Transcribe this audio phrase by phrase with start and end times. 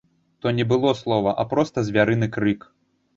[0.39, 2.67] То не было слова, а проста звярыны крык.